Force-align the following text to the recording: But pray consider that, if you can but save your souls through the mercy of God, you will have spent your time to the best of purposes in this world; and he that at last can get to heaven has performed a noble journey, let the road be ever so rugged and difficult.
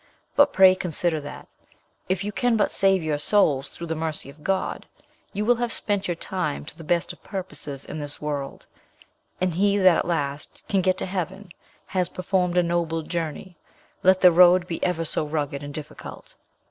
But 0.35 0.51
pray 0.51 0.73
consider 0.73 1.19
that, 1.21 1.47
if 2.09 2.23
you 2.23 2.31
can 2.31 2.57
but 2.57 2.71
save 2.71 3.03
your 3.03 3.19
souls 3.19 3.69
through 3.69 3.85
the 3.85 3.93
mercy 3.95 4.31
of 4.31 4.43
God, 4.43 4.87
you 5.31 5.45
will 5.45 5.57
have 5.57 5.71
spent 5.71 6.07
your 6.07 6.15
time 6.15 6.65
to 6.65 6.75
the 6.75 6.83
best 6.83 7.13
of 7.13 7.21
purposes 7.21 7.85
in 7.85 7.99
this 7.99 8.19
world; 8.19 8.65
and 9.39 9.53
he 9.53 9.77
that 9.77 9.97
at 9.99 10.05
last 10.07 10.63
can 10.67 10.81
get 10.81 10.97
to 10.97 11.05
heaven 11.05 11.51
has 11.85 12.09
performed 12.09 12.57
a 12.57 12.63
noble 12.63 13.03
journey, 13.03 13.57
let 14.01 14.21
the 14.21 14.31
road 14.31 14.65
be 14.65 14.83
ever 14.83 15.05
so 15.05 15.23
rugged 15.23 15.61
and 15.61 15.75
difficult. 15.75 16.33